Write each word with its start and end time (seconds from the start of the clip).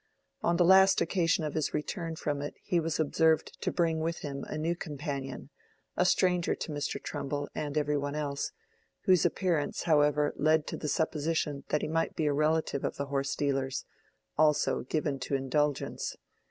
On 0.41 0.57
the 0.57 0.65
last 0.65 0.99
occasion 0.99 1.43
of 1.43 1.53
his 1.53 1.75
return 1.75 2.15
from 2.15 2.41
it 2.41 2.55
he 2.63 2.79
was 2.79 2.99
observed 2.99 3.55
to 3.61 3.71
bring 3.71 3.99
with 3.99 4.21
him 4.21 4.43
a 4.47 4.57
new 4.57 4.75
companion, 4.75 5.51
a 5.95 6.05
stranger 6.05 6.55
to 6.55 6.71
Mr. 6.71 6.99
Trumbull 6.99 7.47
and 7.53 7.77
every 7.77 7.99
one 7.99 8.15
else, 8.15 8.51
whose 9.03 9.27
appearance, 9.27 9.83
however, 9.83 10.33
led 10.37 10.65
to 10.65 10.75
the 10.75 10.87
supposition 10.87 11.65
that 11.69 11.83
he 11.83 11.87
might 11.87 12.15
be 12.15 12.25
a 12.25 12.33
relative 12.33 12.83
of 12.83 12.97
the 12.97 13.05
horse 13.13 13.35
dealer's—also 13.35 14.81
"given 14.85 15.19
to 15.19 15.35
indulgence." 15.35 16.15